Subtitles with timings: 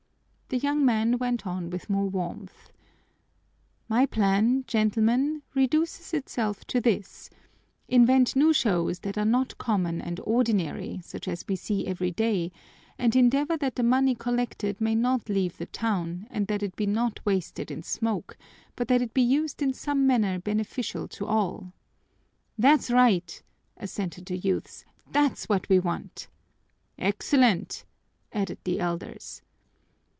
[0.53, 2.71] The young man went on with more warmth:
[3.87, 7.29] "My plan, gentlemen, reduces itself to this:
[7.87, 12.51] invent new shows that are not common and ordinary, such as we see every day,
[12.99, 16.85] and endeavor that the money collected may not leave the town, and that it be
[16.85, 18.37] not wasted in smoke,
[18.75, 21.71] but that it be used in some manner beneficial to all."
[22.57, 23.41] "That's right!"
[23.77, 24.83] assented the youths.
[25.13, 26.27] "That's what we want."
[26.99, 27.85] "Excellent!"
[28.33, 29.43] added the elders.